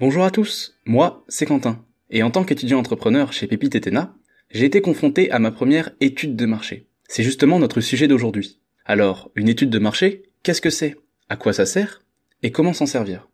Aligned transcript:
Bonjour 0.00 0.24
à 0.24 0.30
tous, 0.30 0.78
moi 0.86 1.26
c'est 1.28 1.44
Quentin, 1.44 1.84
et 2.08 2.22
en 2.22 2.30
tant 2.30 2.42
qu'étudiant 2.42 2.78
entrepreneur 2.78 3.34
chez 3.34 3.46
Pépite 3.46 3.74
Etena, 3.74 4.16
j'ai 4.50 4.64
été 4.64 4.80
confronté 4.80 5.30
à 5.30 5.38
ma 5.38 5.50
première 5.50 5.90
étude 6.00 6.36
de 6.36 6.46
marché. 6.46 6.86
C'est 7.06 7.22
justement 7.22 7.58
notre 7.58 7.82
sujet 7.82 8.08
d'aujourd'hui. 8.08 8.60
Alors, 8.86 9.30
une 9.34 9.50
étude 9.50 9.68
de 9.68 9.78
marché, 9.78 10.22
qu'est-ce 10.42 10.62
que 10.62 10.70
c'est? 10.70 10.96
À 11.28 11.36
quoi 11.36 11.52
ça 11.52 11.66
sert? 11.66 12.00
Et 12.42 12.50
comment 12.50 12.72
s'en 12.72 12.86
servir? 12.86 13.28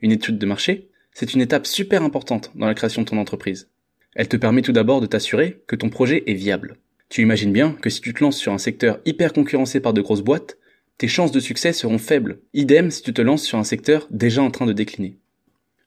Une 0.00 0.12
étude 0.12 0.38
de 0.38 0.46
marché, 0.46 0.90
c'est 1.12 1.34
une 1.34 1.40
étape 1.40 1.66
super 1.66 2.04
importante 2.04 2.52
dans 2.54 2.66
la 2.66 2.74
création 2.74 3.02
de 3.02 3.08
ton 3.08 3.18
entreprise. 3.18 3.68
Elle 4.14 4.28
te 4.28 4.36
permet 4.36 4.62
tout 4.62 4.70
d'abord 4.70 5.00
de 5.00 5.06
t'assurer 5.06 5.64
que 5.66 5.74
ton 5.74 5.88
projet 5.88 6.22
est 6.28 6.34
viable. 6.34 6.76
Tu 7.08 7.22
imagines 7.22 7.52
bien 7.52 7.72
que 7.72 7.90
si 7.90 8.00
tu 8.00 8.14
te 8.14 8.22
lances 8.22 8.38
sur 8.38 8.52
un 8.52 8.58
secteur 8.58 9.00
hyper 9.06 9.32
concurrencé 9.32 9.80
par 9.80 9.92
de 9.92 10.00
grosses 10.00 10.22
boîtes, 10.22 10.56
tes 10.98 11.08
chances 11.08 11.32
de 11.32 11.40
succès 11.40 11.72
seront 11.72 11.98
faibles. 11.98 12.38
Idem 12.54 12.92
si 12.92 13.02
tu 13.02 13.12
te 13.12 13.22
lances 13.22 13.42
sur 13.42 13.58
un 13.58 13.64
secteur 13.64 14.06
déjà 14.12 14.40
en 14.40 14.52
train 14.52 14.66
de 14.66 14.72
décliner. 14.72 15.18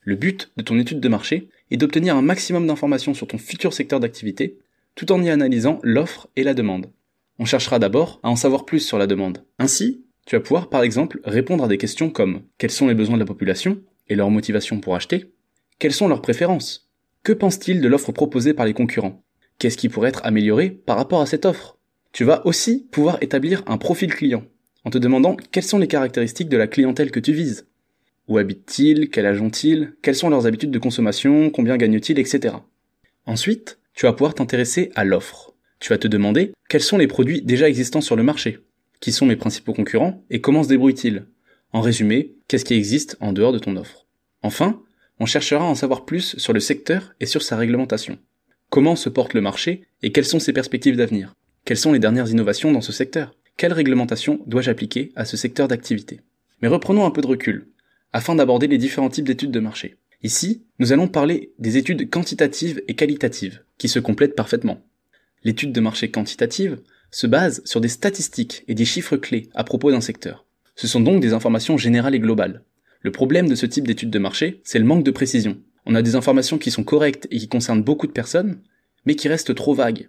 Le 0.05 0.15
but 0.15 0.52
de 0.55 0.61
ton 0.61 0.77
étude 0.77 0.99
de 0.99 1.09
marché 1.09 1.49
est 1.71 1.77
d'obtenir 1.77 2.16
un 2.16 2.21
maximum 2.21 2.67
d'informations 2.67 3.16
sur 3.16 3.25
ton 3.25 3.39
futur 3.39 3.73
secteur 3.73 3.99
d'activité, 3.99 4.59
tout 4.93 5.11
en 5.11 5.21
y 5.23 5.31
analysant 5.31 5.80
l'offre 5.81 6.30
et 6.35 6.43
la 6.43 6.53
demande. 6.53 6.91
On 7.39 7.45
cherchera 7.45 7.80
d'abord 7.80 8.20
à 8.21 8.30
en 8.30 8.35
savoir 8.35 8.66
plus 8.66 8.81
sur 8.81 8.99
la 8.99 9.07
demande. 9.07 9.44
Ainsi, 9.57 10.05
tu 10.27 10.35
vas 10.35 10.41
pouvoir 10.41 10.70
par 10.70 10.83
exemple 10.83 11.20
répondre 11.23 11.63
à 11.63 11.67
des 11.67 11.80
questions 11.80 12.11
comme 12.11 12.44
quels 12.59 12.70
sont 12.70 12.88
les 12.88 12.94
besoins 12.94 13.16
de 13.16 13.21
la 13.21 13.25
population 13.25 13.81
et 14.07 14.13
leur 14.13 14.30
motivation 14.30 14.80
pour 14.80 14.95
acheter? 14.95 15.33
Quelles 15.80 15.91
sont 15.91 16.08
leurs 16.08 16.22
préférences? 16.22 16.91
Que 17.23 17.33
pense-t-il 17.33 17.81
de 17.81 17.88
l'offre 17.88 18.11
proposée 18.11 18.53
par 18.53 18.67
les 18.67 18.75
concurrents? 18.75 19.23
Qu'est-ce 19.58 19.77
qui 19.77 19.89
pourrait 19.89 20.09
être 20.09 20.23
amélioré 20.23 20.69
par 20.69 20.97
rapport 20.97 21.22
à 21.22 21.25
cette 21.25 21.45
offre? 21.45 21.80
Tu 22.11 22.23
vas 22.25 22.45
aussi 22.45 22.88
pouvoir 22.91 23.17
établir 23.22 23.63
un 23.66 23.80
profil 23.80 24.13
client 24.13 24.44
en 24.83 24.91
te 24.91 24.99
demandant 24.99 25.35
quelles 25.52 25.63
sont 25.63 25.80
les 25.80 25.88
caractéristiques 25.88 26.49
de 26.49 26.58
la 26.58 26.67
clientèle 26.67 27.09
que 27.09 27.19
tu 27.19 27.33
vises. 27.33 27.67
Où 28.27 28.38
habitent-ils? 28.38 29.09
Quel 29.09 29.25
âge 29.25 29.41
ont-ils? 29.41 29.93
Quelles 30.02 30.15
sont 30.15 30.29
leurs 30.29 30.47
habitudes 30.47 30.71
de 30.71 30.79
consommation? 30.79 31.49
Combien 31.49 31.77
gagnent-ils? 31.77 32.20
Etc. 32.20 32.55
Ensuite, 33.25 33.80
tu 33.94 34.05
vas 34.05 34.13
pouvoir 34.13 34.33
t'intéresser 34.33 34.91
à 34.95 35.03
l'offre. 35.03 35.53
Tu 35.80 35.89
vas 35.89 35.97
te 35.97 36.08
demander 36.08 36.53
quels 36.69 36.81
sont 36.81 36.97
les 36.97 37.08
produits 37.08 37.41
déjà 37.41 37.69
existants 37.69 38.02
sur 38.02 38.16
le 38.16 38.23
marché? 38.23 38.59
Qui 39.00 39.11
sont 39.11 39.25
mes 39.25 39.35
principaux 39.35 39.73
concurrents? 39.73 40.23
Et 40.30 40.41
comment 40.41 40.63
se 40.63 40.69
débrouillent-ils? 40.69 41.25
En 41.73 41.81
résumé, 41.81 42.35
qu'est-ce 42.47 42.66
qui 42.66 42.73
existe 42.73 43.17
en 43.19 43.33
dehors 43.33 43.53
de 43.53 43.59
ton 43.59 43.75
offre? 43.75 44.08
Enfin, 44.41 44.81
on 45.19 45.25
cherchera 45.25 45.66
à 45.66 45.67
en 45.67 45.75
savoir 45.75 46.05
plus 46.05 46.38
sur 46.38 46.53
le 46.53 46.59
secteur 46.59 47.13
et 47.19 47.25
sur 47.25 47.41
sa 47.41 47.57
réglementation. 47.57 48.17
Comment 48.69 48.95
se 48.95 49.09
porte 49.09 49.33
le 49.33 49.41
marché 49.41 49.83
et 50.02 50.11
quelles 50.11 50.25
sont 50.25 50.39
ses 50.39 50.53
perspectives 50.53 50.97
d'avenir? 50.97 51.33
Quelles 51.66 51.78
sont 51.78 51.94
les 51.94 52.00
dernières 52.00 52.30
innovations 52.30 52.72
dans 52.72 52.81
ce 52.81 52.91
secteur? 52.91 53.35
Quelle 53.57 53.73
réglementation 53.73 54.41
dois-je 54.47 54.72
appliquer 54.72 55.11
à 55.16 55.25
ce 55.25 55.38
secteur 55.38 55.67
d'activité? 55.67 56.22
Mais 56.61 56.67
reprenons 56.67 57.05
un 57.05 57.11
peu 57.11 57.22
de 57.22 57.28
recul 57.28 57.67
afin 58.16 58.33
d'aborder 58.33 58.67
les 58.67 58.77
différents 58.77 59.09
types 59.09 59.27
d'études 59.27 59.52
de 59.52 59.59
marché. 59.59 59.97
Ici, 60.23 60.63
nous 60.80 60.94
allons 60.94 61.09
parler 61.09 61.52
des 61.59 61.75
études 61.75 62.09
quantitatives 62.09 62.81
et 62.88 62.94
qualitatives, 62.94 63.61
qui 63.77 63.89
se 63.89 63.99
complètent 63.99 64.38
parfaitement. 64.38 64.81
L'étude 65.44 65.73
de 65.73 65.81
marché 65.81 66.09
quantitative 66.09 66.80
se 67.11 67.27
base 67.27 67.61
sur 67.66 67.81
des 67.81 67.89
statistiques 67.89 68.63
et 68.69 68.73
des 68.73 68.85
chiffres 68.85 69.17
clés 69.17 69.49
à 69.53 69.66
propos 69.66 69.91
d'un 69.91 69.99
secteur. 69.99 70.45
Ce 70.77 70.88
sont 70.88 71.02
donc 71.02 71.19
des 71.19 71.33
informations 71.33 71.77
générales 71.77 72.16
et 72.16 72.22
globales. 72.22 72.63
Le 73.02 73.11
problème 73.11 73.49
de 73.49 73.55
ce 73.55 73.66
type 73.66 73.85
d'étude 73.85 74.11
de 74.11 74.19
marché, 74.19 74.61
c'est 74.63 74.79
le 74.79 74.85
manque 74.85 75.03
de 75.03 75.11
précision. 75.11 75.57
On 75.85 75.94
a 75.94 76.02
des 76.02 76.16
informations 76.16 76.57
qui 76.57 76.72
sont 76.72 76.85
correctes 76.85 77.27
et 77.31 77.38
qui 77.38 77.50
concernent 77.50 77.83
beaucoup 77.83 78.07
de 78.07 78.13
personnes, 78.13 78.61
mais 79.05 79.16
qui 79.16 79.27
restent 79.27 79.55
trop 79.55 79.73
vagues. 79.73 80.07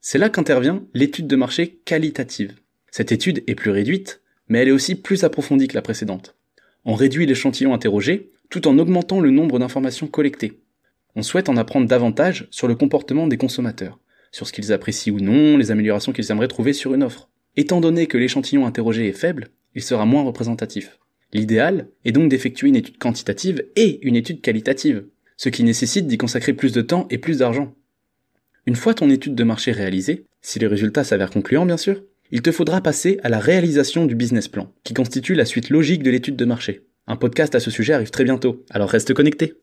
C'est 0.00 0.18
là 0.18 0.28
qu'intervient 0.28 0.82
l'étude 0.92 1.28
de 1.28 1.36
marché 1.36 1.78
qualitative. 1.84 2.56
Cette 2.90 3.12
étude 3.12 3.44
est 3.46 3.54
plus 3.54 3.70
réduite, 3.70 4.22
mais 4.48 4.58
elle 4.58 4.68
est 4.68 4.72
aussi 4.72 4.96
plus 4.96 5.22
approfondie 5.22 5.68
que 5.68 5.76
la 5.76 5.82
précédente. 5.82 6.34
On 6.84 6.94
réduit 6.94 7.26
l'échantillon 7.26 7.72
interrogé 7.72 8.30
tout 8.50 8.68
en 8.68 8.78
augmentant 8.78 9.20
le 9.20 9.30
nombre 9.30 9.58
d'informations 9.58 10.06
collectées. 10.06 10.60
On 11.16 11.22
souhaite 11.22 11.48
en 11.48 11.56
apprendre 11.56 11.88
davantage 11.88 12.46
sur 12.50 12.68
le 12.68 12.74
comportement 12.74 13.26
des 13.26 13.36
consommateurs, 13.36 13.98
sur 14.32 14.46
ce 14.46 14.52
qu'ils 14.52 14.72
apprécient 14.72 15.14
ou 15.14 15.20
non, 15.20 15.56
les 15.56 15.70
améliorations 15.70 16.12
qu'ils 16.12 16.30
aimeraient 16.30 16.48
trouver 16.48 16.72
sur 16.72 16.92
une 16.94 17.02
offre. 17.02 17.30
Étant 17.56 17.80
donné 17.80 18.06
que 18.06 18.18
l'échantillon 18.18 18.66
interrogé 18.66 19.08
est 19.08 19.12
faible, 19.12 19.48
il 19.74 19.82
sera 19.82 20.04
moins 20.04 20.22
représentatif. 20.22 20.98
L'idéal 21.32 21.88
est 22.04 22.12
donc 22.12 22.28
d'effectuer 22.28 22.68
une 22.68 22.76
étude 22.76 22.98
quantitative 22.98 23.64
et 23.76 24.04
une 24.06 24.16
étude 24.16 24.40
qualitative, 24.40 25.06
ce 25.36 25.48
qui 25.48 25.64
nécessite 25.64 26.06
d'y 26.06 26.18
consacrer 26.18 26.52
plus 26.52 26.72
de 26.72 26.82
temps 26.82 27.06
et 27.10 27.18
plus 27.18 27.38
d'argent. 27.38 27.74
Une 28.66 28.76
fois 28.76 28.94
ton 28.94 29.10
étude 29.10 29.34
de 29.34 29.44
marché 29.44 29.72
réalisée, 29.72 30.26
si 30.42 30.58
les 30.58 30.66
résultats 30.66 31.04
s'avèrent 31.04 31.30
concluants 31.30 31.66
bien 31.66 31.76
sûr, 31.76 32.02
il 32.30 32.42
te 32.42 32.52
faudra 32.52 32.80
passer 32.80 33.18
à 33.22 33.28
la 33.28 33.38
réalisation 33.38 34.06
du 34.06 34.14
business 34.14 34.48
plan, 34.48 34.72
qui 34.82 34.94
constitue 34.94 35.34
la 35.34 35.44
suite 35.44 35.70
logique 35.70 36.02
de 36.02 36.10
l'étude 36.10 36.36
de 36.36 36.44
marché. 36.44 36.86
Un 37.06 37.16
podcast 37.16 37.54
à 37.54 37.60
ce 37.60 37.70
sujet 37.70 37.92
arrive 37.92 38.10
très 38.10 38.24
bientôt, 38.24 38.64
alors 38.70 38.88
reste 38.88 39.14
connecté. 39.14 39.54